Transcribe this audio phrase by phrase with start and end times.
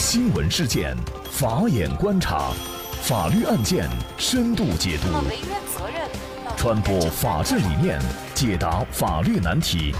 [0.00, 0.96] 新闻事件，
[1.30, 2.52] 法眼观察，
[3.02, 5.08] 法律案件深度解读，
[6.56, 8.00] 传播法治理念，
[8.34, 9.94] 解答法律难题，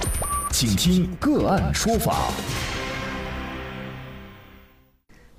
[0.51, 2.33] 请听个案说法。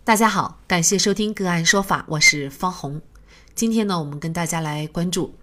[0.04, 3.02] 大家好，感谢收听个案说法，我是方红。
[3.56, 5.34] 今天呢，我们跟大家来关注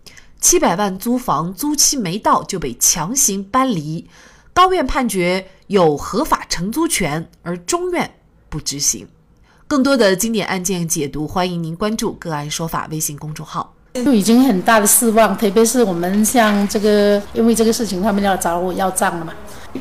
[0.41, 4.09] 七百万租房租期没到就被强行搬离，
[4.55, 8.15] 高院判决有合法承租权，而中院。
[8.49, 9.07] 不执行，
[9.67, 13.75] 更多的经典案件解读，欢迎您关注“个案说法”微信公众号。
[13.95, 19.33] 就已经很大的失望，特别是我们像这个，因为这个事情他们要找我要账了嘛，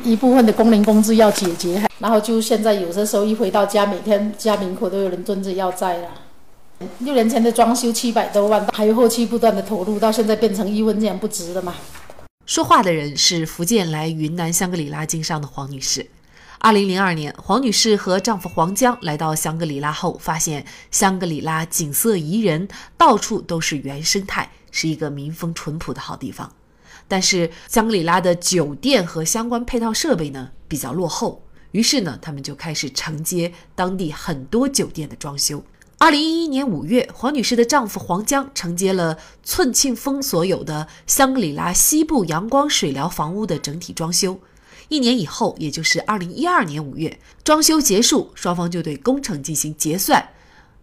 [0.02, 6.08] 一部分的工龄工资要解决，然后就现在有的时候一回到家，每天家门口都有人蹲着要债了。
[7.00, 11.74] 六年前的装修七百多万，还有后期不断的投入，到现在变成一文钱不值了嘛。
[12.44, 16.06] 说话的人是福建来云南香格里拉经商的黄女士。
[16.60, 26.52] 二零零二年，黄女士和丈夫黄江来到香格里拉后，发现香格里拉景色宜人，到处都是原生态，是一个民风淳朴的好地方。
[27.06, 35.62] 但是香格里拉的酒店和相关配套设备呢比较落后，于是呢，他们就开始承接当地很多酒店的装修。
[35.98, 44.40] 二零一一年五月，黄女士的丈夫黄江承接了寸庆丰所有的香格里拉西部阳光水疗房屋的整体装修。
[44.88, 50.30] 一年以后，也就是二零一二年五月，装修结束，双方就对工程进行结算，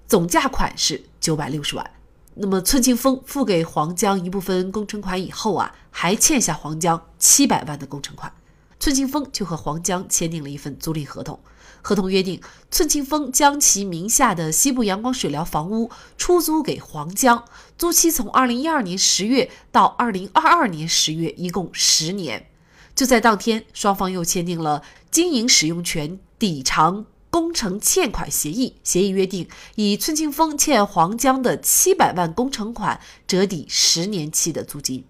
[0.07, 1.91] 总价款是九百六十万。
[2.35, 8.31] 那么村庆峰付给黄江一部分工程款以后啊，还欠下黄江七百万的工程款。
[8.79, 11.39] 村庆峰就和黄江签订了一份租赁合同，
[11.81, 17.45] 合同约定，村庆峰将其名下的西部阳光水疗房屋出租给黄江，
[17.77, 22.49] 租期从二零一二年十月到二零二二年十月，一共十年。
[22.95, 28.77] 就在当天，双方又签订了经营使用权抵偿工程欠款协议。
[28.85, 35.05] 协议约定，以村庆丰欠黄江的七百万工程款折抵十年期的租金。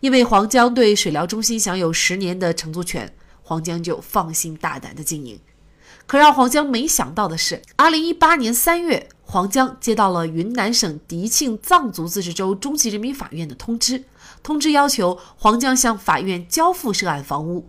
[0.00, 5.40] 因为黄江对水疗中心享有十年的承租权，黄江就放心大胆的经营。
[6.06, 14.04] 可让黄江没想到的是，二零一八年三月，黄江接到了云南省迪庆藏族自治州中级人民法院的通知。
[14.42, 17.66] 通知要求黄江向法院交付涉案房屋，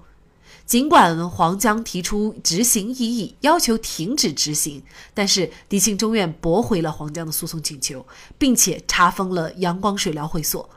[0.65, 8.05] 尽管黄江提出执行异议，要求停止执行，但是迪庆中院驳回了黄江的诉讼请求，
[8.37, 10.69] 并且查封了阳光水疗会所。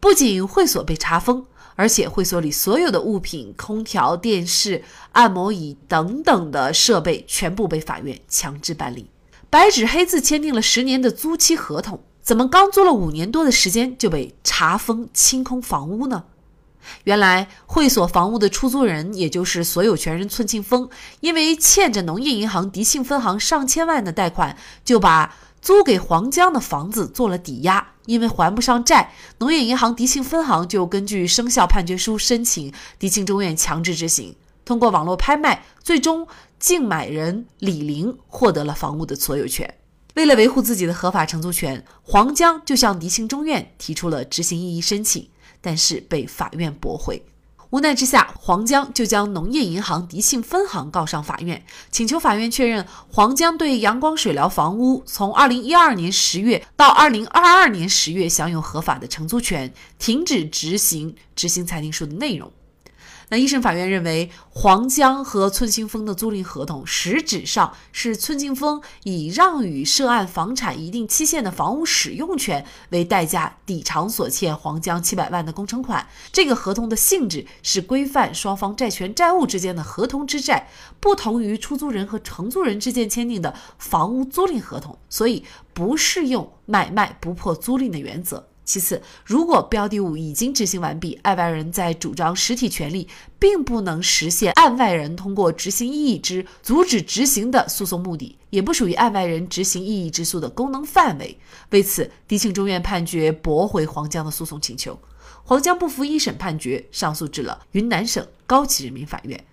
[0.00, 1.44] 不仅会所被查封，
[1.76, 4.82] 而且会所里所有的物品、空调、电视、
[5.12, 9.10] 按摩椅等等的设备全部被法院强制办理。
[9.52, 12.02] 白纸黑字签订了十年的租期合同。
[12.22, 16.24] 怎么刚租了五年多的时间就被查封清空房屋呢？
[17.04, 20.88] 原来会所房屋的出租人，也就是所有权人寸庆峰，
[21.20, 27.88] 因为欠着农业银行迪庆分行上千万的贷款，就把租给黄江的房子做了抵押。
[28.06, 34.34] 因为还不上债，农业银行迪庆分行就根据生效判决书申请迪庆中院强制执行。
[34.64, 36.26] 通过网络拍卖，最终
[36.62, 39.74] 竞买人李玲获得了房屋的所有权。
[40.14, 45.28] 为了维护自己的合法承租权，黄江就向迪庆中院提出了执行异议申请，
[45.60, 47.20] 但是被法院驳回。
[47.70, 62.52] 无奈之下，黄江就将农业银行迪庆分行告上法院，请求法院确认黄江对阳光水疗房屋从二零一二年十月到二零二二年十月享有合法的承租权，停止执行执行裁定书的内容。
[63.32, 76.06] 那一审法院认为，黄江和村庆丰的租赁合同实质上是村庆丰以让与涉案房产一定期限的房屋使用权为代价抵偿所欠黄江七百万的工程款。
[76.30, 80.68] 这个合同的性质是规范双方债权债务之间的合同之债，
[81.00, 85.42] 不同于出租人和承租人之间签订的房屋租赁合同，所以
[85.72, 88.50] 不适用买卖不破租赁的原则。
[88.64, 93.08] 其次，如果标的物已经执行完毕，案外人在主张实体权利，
[93.38, 101.36] 并不能实现案外人通过执行异议之阻止执行的诉讼目的，也不属于案外人执行异议之诉的功能范围。
[101.70, 104.98] 为此，迪庆中院判决驳回黄江的诉讼请求。
[105.44, 109.44] 黄江不服一审判决，上诉至了云南省高级人民法院。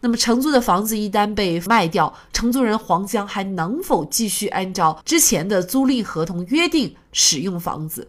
[0.00, 8.08] 那么，承租的房子一旦被卖掉，承租人黄江还能否继续按照之前的租赁合同约定使用房子？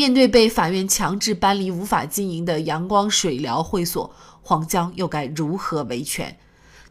[0.00, 4.10] 面对被法院强制搬离、无法经营的阳光水疗会所，
[4.40, 6.38] 黄江又该如何维权？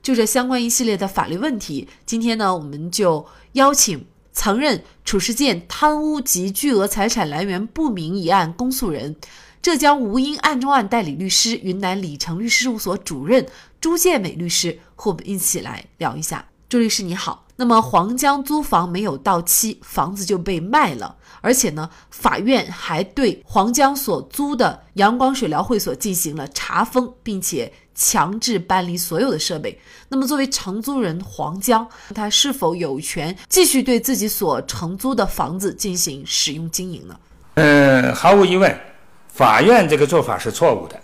[0.03, 9.15] 就这相关一系列的法律问题，今天呢，我们就邀请曾任褚时健贪污及巨额财产来源不明一案公诉人、
[9.59, 13.47] 浙江吴英案中案代理律师、云南李成律师事务所主任
[13.81, 16.48] 朱建伟律师，和我们一起来聊一下。
[16.69, 29.81] 周律师你好，那么黄江租房没有到期，房子就被卖了，而且呢，法院还对黄江所租的阳光水疗会所进行了查封，并且强制搬离所有的设备。
[30.09, 37.19] 那么作为承租人黄江，他是否有权继续对自己所承租的房子进行使用经营呢？
[37.55, 38.79] 嗯，毫无疑问，
[39.27, 41.01] 法院这个做法是错误的。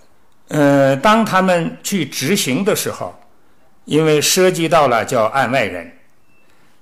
[0.50, 3.11] 呃，当他们去执行的时候。
[3.85, 5.91] 因为涉及到了叫案外人，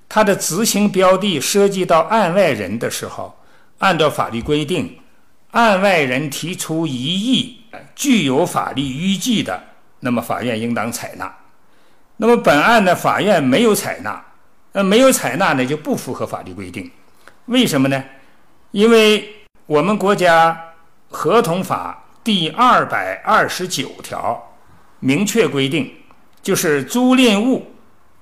[0.09, 3.38] 他的执行标的涉及到案外人的时候，
[3.79, 5.00] 按照法律规定，
[5.51, 7.61] 案外人提出异议，
[7.94, 9.61] 具有法律依据的，
[10.00, 11.33] 那么法院应当采纳。
[12.17, 14.23] 那么本案呢，法院没有采纳，
[14.71, 16.89] 呃，没有采纳呢就不符合法律规定。
[17.47, 18.01] 为什么呢？
[18.71, 19.27] 因为
[19.65, 20.57] 我们国家
[21.09, 24.55] 合同法第二百二十九条
[25.00, 25.91] 明确规定。
[26.44, 27.72] 就是租赁物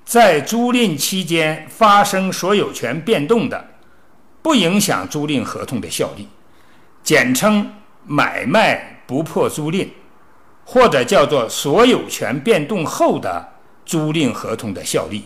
[0.06, 3.66] 在租赁期间发生所有权变动的，
[4.44, 6.28] 不影响租赁合同的效力，
[7.04, 7.74] 简称
[8.06, 9.88] 买卖不破租赁，
[10.64, 13.54] 或者叫做所有权变动后的
[13.86, 15.26] 租赁合同的效力。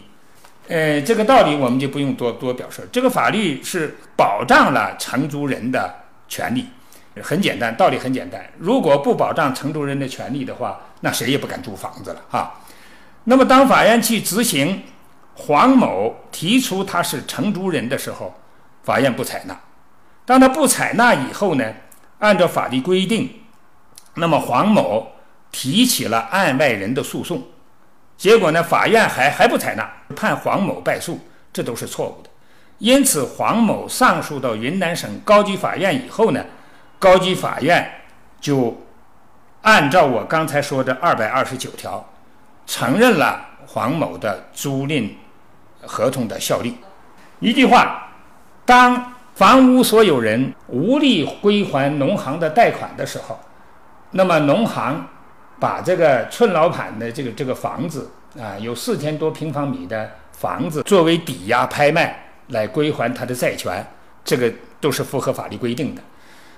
[0.68, 2.88] 呃，这个道理我们就不用多多表示。
[2.92, 5.94] 这个法律是保障了承租人的
[6.28, 6.66] 权利，
[7.22, 8.44] 很简单，道理很简单。
[8.58, 12.54] 如果不保障承租人的权利的话，那谁也不敢租房子了哈。
[13.28, 14.84] 那么，当法院去执行
[15.34, 18.34] 黄某提出他是承租人的时候，
[18.84, 19.60] 法院不采纳。
[20.26, 21.74] 当他不采纳以后呢，
[22.20, 23.42] 按照法律规定，
[24.14, 25.12] 那么黄某
[25.52, 27.44] 提起了案外人的诉讼，
[28.16, 31.20] 结果呢，法院还还不采纳，判黄某败诉，
[31.52, 32.30] 这都是错误的。
[32.78, 36.46] 因此，黄某上诉到云南省高级法院以后呢，
[37.00, 38.02] 高级法院
[38.40, 38.86] 就
[39.64, 42.08] 按照我刚才说的二百二十九条。
[42.66, 45.10] 承认了黄某的租赁
[45.82, 46.78] 合同的效力。
[47.40, 48.10] 一句话，
[48.66, 53.38] 当房屋所有人无力归还农行的贷款的时候，
[54.12, 55.06] 那么农行
[55.60, 58.10] 把这个寸老板的这个这个房子
[58.40, 63.86] 啊，有四千多平方米的房子作为抵押拍卖来归还他的债权，
[64.24, 66.02] 这个都是符合法律规定的。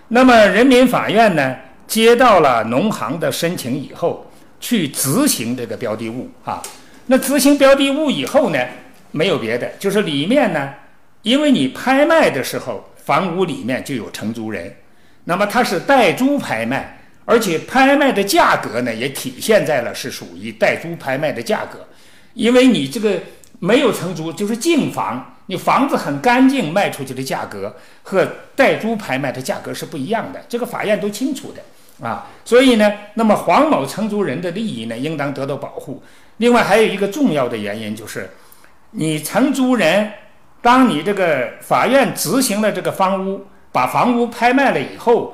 [0.09, 1.55] 那么人民法院呢，
[1.87, 4.25] 接到了农行的申请以后。
[4.59, 6.61] 去执行这个标的物啊，
[7.05, 8.59] 那执行标的物以后呢，
[9.11, 10.73] 没有别的，就是里面呢，
[11.21, 14.75] 因为你拍卖的时候，房屋里面就有承租人，
[15.25, 21.87] 那么它是代租拍卖，而且拍卖的价格呢，也体现在了是属于代租拍卖的价格，
[22.33, 23.19] 因为你这个
[23.59, 31.61] 没有承租，就是净房，你房子很干净，卖出去的价格和代租拍卖的价格是不一样的，这个法院都清楚的。
[32.01, 36.03] 啊，所以呢，那么黄某承租人的利益呢，应当得到保护。
[36.37, 38.29] 另外还有一个重要的原因就是，
[38.91, 40.11] 你承租人，
[40.61, 45.33] 当你这个法院执行了这个房屋，把房屋拍卖了以后，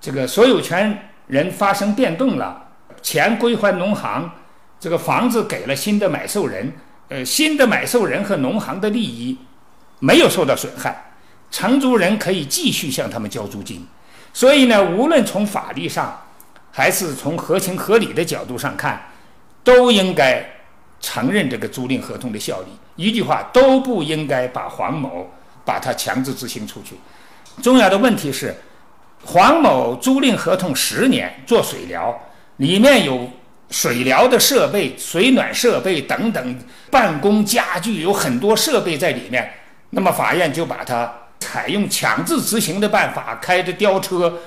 [0.00, 2.68] 这个所有权人发生变动了，
[3.00, 4.28] 钱归还农行，
[4.80, 6.72] 这个房子给了新的买受人，
[7.08, 9.38] 呃，新的买受人和农行的利益
[10.00, 11.12] 没有受到损害，
[11.52, 13.86] 承租人可以继续向他们交租金。
[14.32, 16.22] 所以呢，无论从法律上，
[16.70, 19.00] 还是从合情合理的角度上看，
[19.64, 20.44] 都应该
[21.00, 22.66] 承认这个租赁合同的效力。
[22.94, 25.28] 一句话，都不应该把黄某
[25.64, 26.94] 把他强制执行出去。
[27.60, 28.54] 重要的问题是，
[29.24, 32.16] 黄某租赁合同十年做水疗，
[32.58, 33.28] 里面有
[33.70, 36.58] 水疗的设备、水暖设备等等，
[36.90, 39.52] 办公家具有很多设备在里面，
[39.90, 41.12] 那么法院就把他。
[41.40, 44.38] 采用强制执行的办法，开着吊车，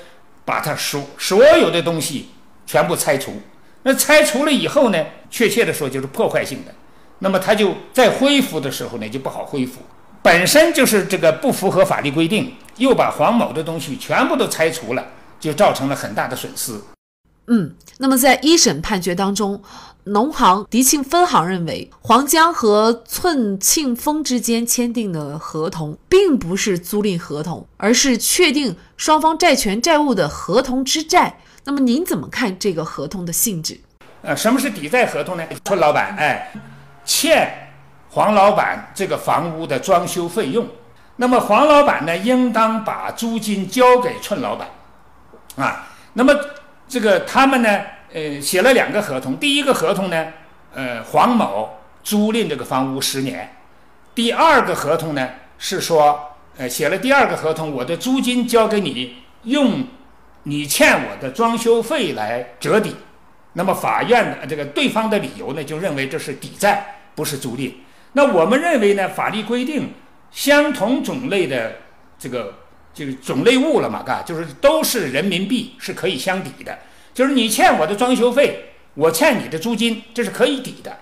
[0.44, 2.30] 把他所所有的东西
[2.66, 3.42] 全部拆除。
[3.82, 5.04] 那拆除了以后呢？
[5.28, 6.72] 确切的说就是破坏性的。
[7.18, 9.80] 那么他就在恢复的时候呢，就不好恢复。
[10.22, 15.04] 本身就是这个不符合法律规定，又把黄某的东西全部都拆除了，
[15.38, 16.80] 就造成了很大的损失。
[17.48, 19.62] 嗯，那么在一审判决当中。
[20.04, 31.38] 农行迪庆分行认为，黄江和寸庆丰之间签订的合同并不是租赁合同，而是确定双方债权债务的合同之债。
[31.64, 33.80] 那么您怎么看这个合同的性质？
[34.20, 35.44] 呃，什么是抵债合同呢？
[35.64, 36.52] 寸老板哎，
[37.06, 37.70] 欠
[38.10, 40.68] 黄老板这个房屋的装修费用，
[41.16, 44.68] 那么黄老板呢，应当把租金交给寸老板
[45.56, 45.86] 啊。
[46.12, 46.34] 那么
[46.86, 47.80] 这个他们呢？
[48.14, 49.36] 呃，写了两个合同。
[49.36, 50.28] 第一个合同呢，
[50.72, 53.56] 呃，黄某租赁这个房屋十年。
[54.14, 59.88] 第二个合同呢，是说，呃，写了第二个合同，我的租金交给你，用
[60.44, 62.94] 你欠我的装修费来折抵。
[63.54, 67.72] 那么法院的这个对方的理由呢，就认为这是抵债，不是租赁。
[68.12, 69.92] 那我们认为呢，法律规定
[70.30, 71.78] 相同种类的
[72.16, 72.54] 这个
[72.92, 76.78] 就是种类物了嘛，嘎，就是都是人民币是可以相抵的，
[77.14, 80.98] 就是你欠我的装修费，我欠你的租金，这是可以抵的。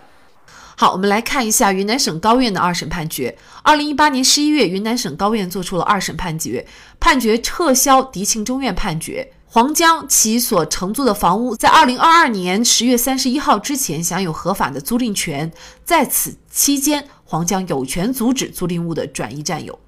[0.76, 3.36] 好，我们来看一下云南省高院的二审判决。
[3.62, 6.66] 二零一八年十一月，云南省高院作出了二审判决，
[7.00, 9.32] 判决撤销迪庆中院判决。
[9.46, 15.52] 黄江其所承租的房屋在二零二二年十月三十一号之前享有合法的租赁权，
[15.84, 19.78] 在此期间，黄江有权阻止租赁物的转移占有。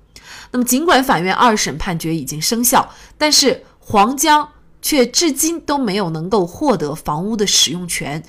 [0.53, 4.49] 那么，尽管法院二审判决已经生效，但是黄江
[4.85, 8.23] 却至今都没有能够获得房屋的使用权。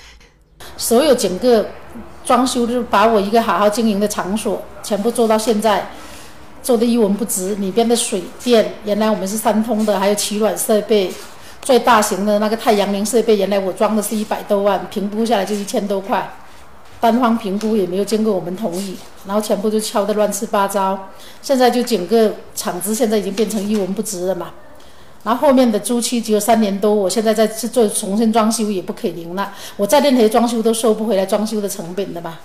[0.77, 1.67] 所有整个
[2.24, 5.85] 装修，就把我一个好好经营的场所，全部做到现在。
[6.63, 11.13] 做的一文不值，里边的水电原来我们是三通的，还有取暖设备，
[11.62, 16.27] 最大型的那个太阳能设备，原来我装的是一百多万，评估下来就一千多块，
[17.00, 18.97] 单方评估也没有经过我们同意，
[19.27, 20.97] 然后全部就敲得乱七八糟，
[21.39, 24.51] 现在就整个厂子现在已经变成一文不值了嘛，
[25.25, 32.38] 然后后面的租期只有三年多，我现在在做重新装修也不可能了，我再任何装修都收不回来装修的成本的嘛。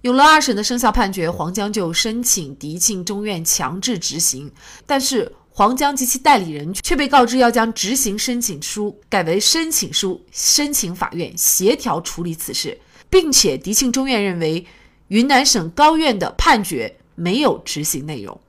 [0.00, 4.50] 有了二审的生效判决，黄江就申请迪庆中院强制执行，
[4.84, 12.76] 但是黄江及其代理人却被告知要将执行申请书改为申请书，申请法院协调处理此事，
[13.08, 14.66] 并且迪庆中院认为
[15.06, 18.40] 云南省高院的判决没有执行内容，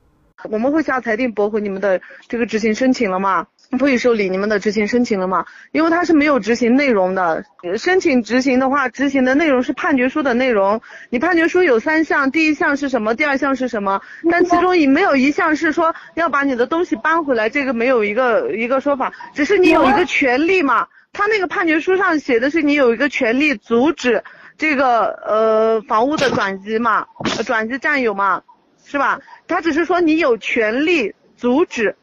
[0.50, 3.46] 我们会下裁定驳回你们的这个执行申请了吗？
[3.78, 5.46] 不予受理你们的执行申请了吗？
[5.72, 7.44] 因为它是没有执行内容的。
[7.78, 10.82] 申请执行的话，执行的内容是判决书的内容。
[11.08, 13.14] 你判决书有三项，第一项是什么？
[13.14, 14.02] 第二项是什么？
[14.30, 20.86] 但其中也没有一项是说要把你的东西搬回来，这个没有一个一个说法，只是你有一个权利嘛。
[21.14, 24.22] 他那个判决书上写的是你有一个权利阻止
[24.58, 27.06] 这个呃房屋的转移嘛，
[27.46, 28.42] 转移占有嘛，
[28.84, 29.20] 是吧？
[29.52, 31.94] 他只是说你有权利阻止。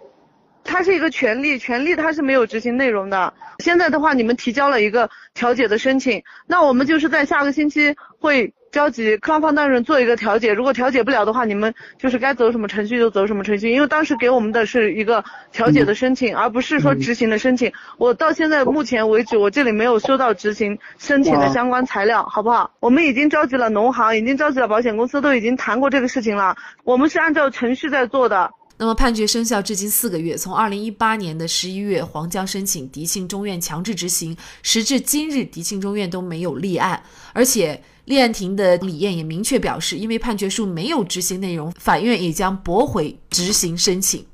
[0.64, 3.34] 他是一个权利，权利他是没有执行内容的。
[3.58, 10.54] 现在的话，你们提交了一个调解的申请，那我们就是在下个星期会召集双方当事人做一个调解。
[10.54, 13.72] 如果调解不了的话，你们就是该走什么程序就走什么程序。
[13.72, 17.72] 因为当时给我们的是一个调解的申请，而不是说执行的申请。
[17.98, 22.72] 我到现在目前为止，我这里没有收到执行申请的相关材料，好不好？
[22.80, 26.56] 我们已经召集了农行，已经召集了保险公司，都已经谈过这个事情了。
[26.84, 28.52] 我们是按照程序在做的。
[28.82, 44.26] 那么判决生效至今四个月，从二零一八年的十一月，黄江申请迪庆中院强制执行，时至今日，迪庆中院都没有立案，而且立案庭的李燕也明确表示，因为判决书没有执行内容，法院也将驳回执行申请。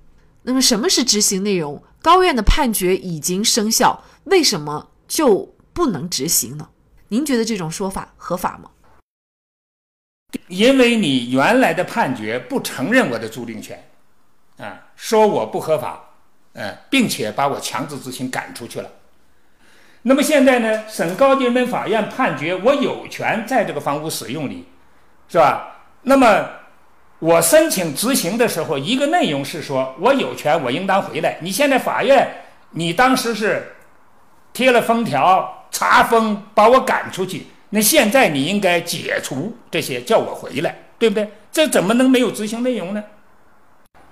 [0.44, 1.84] 那么什么是执行内容？
[2.02, 6.70] 高院的判决已经生效，为什么就不能执行呢？
[7.10, 8.72] 您觉得这种说法合法吗？
[10.48, 13.92] 因为你原来的判决不承认我的租赁权。
[14.56, 16.02] 啊，说我不合法，
[16.54, 18.90] 嗯，并且把我强制执行赶出去了。
[20.08, 24.68] 那么现在呢，省高级人民法院判决我有权在这个房屋使用里，
[25.28, 25.78] 是吧？
[26.04, 26.48] 那么
[27.18, 31.40] 我申请执行的时候，一个内容是说我有权，我应当回来。
[31.42, 33.74] 你现在法院，你当时是
[34.54, 41.28] 贴了封条，查封把我赶出去，那现在你应该解除这些，叫我回来，对不对？
[41.52, 43.04] 这怎么能没有执行内容呢？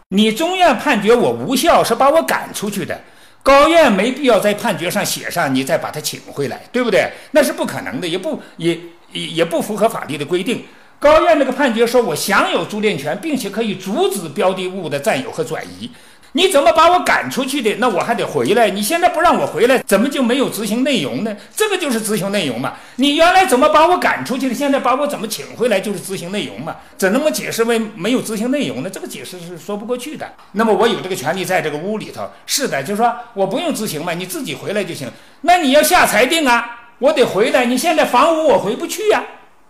[0.07, 2.99] 你中院判决我无效，是把我赶出去的。
[3.43, 7.11] 高院没必要在判决上写上你再把他请回来，对不对？
[7.31, 8.79] 那是不可能的，也不也
[9.11, 10.63] 也也不符合法律的规定。
[10.97, 15.91] 高院那个判决说我享有租赁权，并且可以阻止标的物的占有和转移。
[16.35, 17.75] 你怎么把我赶出去的？
[17.75, 18.69] 那我还得回来。
[18.69, 21.35] 你现在不让我回来，怎么就没有执行内容呢？
[21.55, 22.73] 这个就是执行内容嘛。
[22.95, 24.55] 你原来怎么把我赶出去的？
[24.55, 26.77] 现在把我怎么请回来就是执行内容嘛？
[26.97, 28.89] 怎那么解释为没有执行内容呢？
[28.89, 30.33] 这个解释是说不过去的。
[30.53, 35.07] 那么我有这个权利在这个屋里头，是的，就是说我不用执行嘛，你自己回来就行。
[35.41, 37.65] 那你要下裁定啊，我得回来。
[37.65, 39.23] 你现在房屋我回不去呀，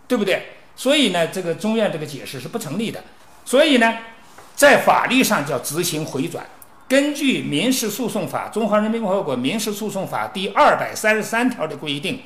[0.08, 0.54] 对不对？
[0.74, 3.04] 所以呢，这个中院这个解释是不成立的。
[3.44, 3.94] 所以呢。
[4.64, 6.42] 在法律上叫执行回转。
[6.88, 12.22] 根据《民事诉讼法》《中华人民共和国民事诉讼法》第二百三十三条的规定，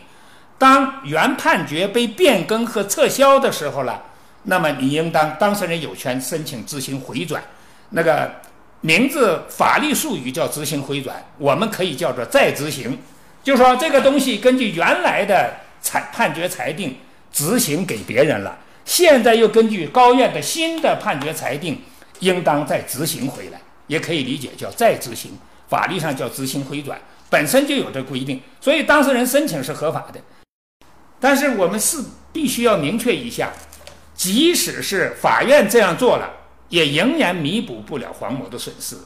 [0.56, 4.04] 当原判决被变更和撤销的时候了，
[4.44, 7.42] 那么你应当当事人有权申请执行回转。
[7.90, 8.30] 那个
[8.82, 12.96] 名字法律术语叫执行回转，我们可以叫做再执行。
[13.42, 16.96] 就说这个东西根据原来的裁判决裁定
[17.32, 21.76] 执行给别人了，现在又根据高院的新的判决裁定。
[22.20, 25.32] 应当再执行回来，也可以理解叫再执行，
[25.68, 30.20] 法律上叫执行回转，本身就有这规定，所以当事人申请是合法的。
[31.20, 31.98] 但是我们是
[32.32, 33.52] 必须要明确一下，
[34.14, 36.30] 即使是法院这样做了，
[36.68, 38.96] 也仍然弥补不了黄某的损失，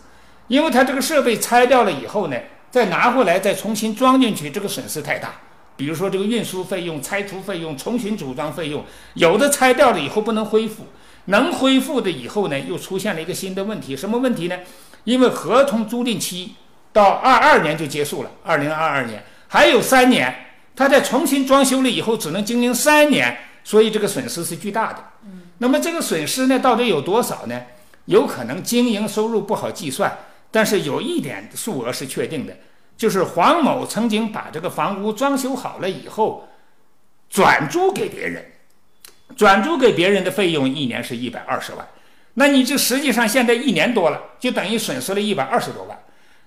[0.49, 2.37] 因为他这个设备拆掉了以后呢，
[2.71, 5.35] 再拿回来再重新装进去，这个损失太大。
[5.75, 10.87] 比如说这个运输费用、拆除费用、重新组装费用，有的拆掉了以后不能恢复，
[11.27, 14.59] 能恢复的以后呢，又出现了一个新的问题，什么问题呢？
[15.05, 16.55] 因为合同租赁期
[16.93, 25.05] 到二二年就结束了，二零二二年还有三年，他在重新装修了以后只能经营三年，所以这个损失是巨大的。
[25.59, 27.63] 那么这个损失呢，到底有多少呢？
[28.07, 30.19] 有可能经营收入不好计算，
[30.51, 32.57] 但是有一点数额是确定的，
[32.97, 36.49] 就是黄某曾经把这个房屋装修好了以后，
[37.31, 38.52] 转租给别人，
[39.37, 41.87] 转租给别人的费用一年是一百二十万。
[42.35, 45.99] 那你就实际上现在一年多了，就等于损失了一百二十多万。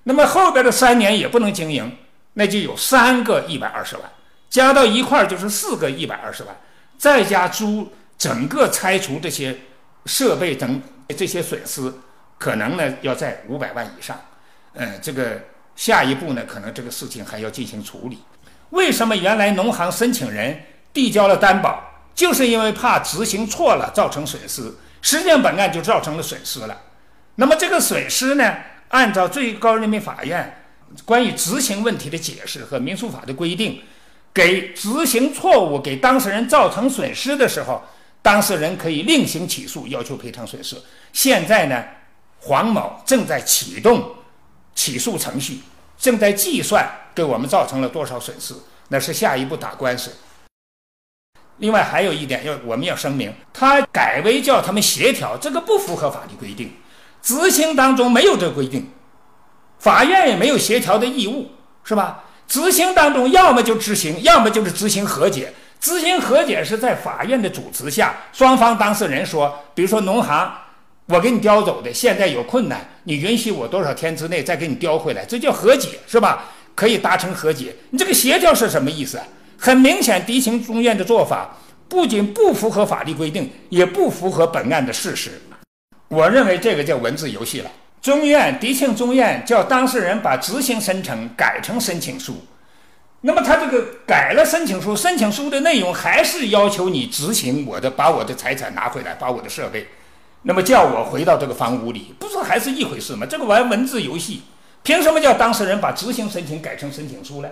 [0.04, 1.96] 那么后边的三年也不能经营，
[2.34, 4.04] 那就有三个一百二十万，
[4.50, 6.56] 加到一块就是四个一百二十万，
[6.98, 9.56] 再加租整个拆除这些
[10.06, 10.82] 设备等
[11.16, 11.94] 这些损失，
[12.38, 14.20] 可能呢要在五百万以上。
[14.74, 15.40] 嗯，这个
[15.76, 18.20] 下一步呢，可能这个事情还要进行处理。
[18.72, 20.60] 为什么原来农行申请人
[20.92, 24.74] 递交了担保，就是因为怕执行错了造成损失。
[25.02, 26.82] 实际上，本案就造成了损失了。
[27.36, 28.56] 那么，这个损失呢？
[28.90, 30.64] 按照最高人民法院
[31.04, 33.82] 关于执行问题的解释和民诉法的规定，
[34.34, 37.84] 给执行错误给当事人造成损失的时候，
[38.22, 40.78] 当事人可以另行起诉要求赔偿损失。
[41.12, 41.84] 现在呢，
[42.40, 44.16] 黄某正在启动
[44.74, 45.60] 起诉程序，
[45.98, 48.54] 正在计算给我们造成了多少损失，
[48.90, 50.12] 那是下一步打官司。
[51.58, 56.74] 另外还有一点要我们要声明，他改为叫他们协调，这个不符合法律规定，
[57.22, 58.90] 执行当中没有这个规定，
[59.80, 61.52] 法院也没有协调的义务，
[61.84, 62.24] 是吧？
[62.48, 65.54] 执行当中要么就执行，要么就是执行和解。
[65.80, 70.52] 执行和解是在法院的主持下，双方当事人说，比如说农行，
[71.08, 76.46] 我给你叼走的，现在有困难，你允许我多少天之内再给你叼回来，这叫和解，是吧？
[76.76, 77.76] 可以达成和解。
[77.92, 79.20] 你这个协调是什么意思？
[79.58, 85.42] 很明显，狄庆中院的做法不仅不符合法律规定，也不符合本案的事实。
[86.08, 87.72] 我认为这个叫文字游戏了。
[88.02, 92.36] 中院狄庆中院叫当事人把执行申请改成申请书，
[93.22, 99.88] 那么他这个改了申请书，申请书的内容还是要求你执行我的，把我的财产拿回来，把我的设备，
[100.44, 103.26] 那么叫我回到这个房屋里，不是还是一回事吗？
[103.28, 104.44] 这个玩文字游戏，
[104.84, 107.50] 凭什么叫当事人把执行申请改成申请书了？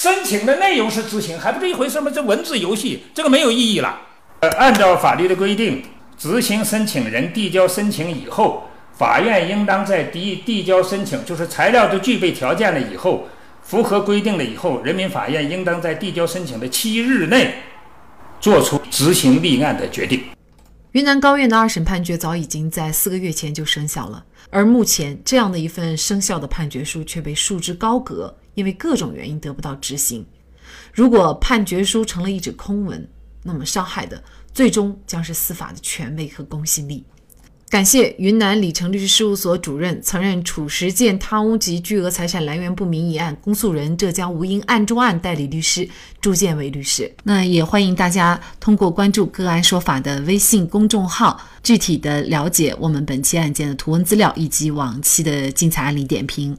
[0.00, 2.08] 申请的内容是执行，还不是一回事吗？
[2.14, 4.00] 这文字游戏，这个没有意义了。
[4.38, 5.82] 呃，按照法律的规定，
[6.16, 13.26] 执行申请人递交申请以后，法院应当在递递交申请，就是材料都具备条件了以后，
[13.60, 17.54] 符合规定了以后，人民法院应当在递交申请的七日内，
[18.40, 20.22] 作出执行立案的决定。
[20.92, 28.36] 云南高院的二审判决早已经在四个月前就生效了，而目前这样的一份生效的判决书却被束之高阁。
[28.58, 30.26] 因为各种原因得不到执行，
[30.92, 33.08] 如果判决书成了一纸空文，
[33.44, 34.20] 那么伤害的
[34.52, 37.04] 最终将是司法的权威和公信力。
[37.70, 45.88] 感谢云南李成律师事务所主任、曾任褚时健贪污及巨额财产来源不明一案公诉人浙江吴英案中案代理律师
[46.20, 47.14] 朱建伟律师。
[47.22, 56.58] 那也欢迎大家通过关注“个案说法”的微信公众号，具体的了解我们本期案件的图文资料以及往期的精彩案例点评。